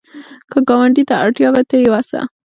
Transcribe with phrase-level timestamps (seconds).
[0.51, 2.21] که ګاونډي ته اړتیا وي، ته یې وسه